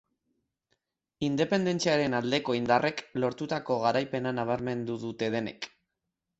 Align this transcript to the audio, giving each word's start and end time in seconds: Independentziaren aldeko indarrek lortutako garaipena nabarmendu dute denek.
Independentziaren 1.27 2.15
aldeko 2.21 2.57
indarrek 2.61 3.05
lortutako 3.21 3.79
garaipena 3.87 4.35
nabarmendu 4.41 4.99
dute 5.07 5.33
denek. 5.41 5.73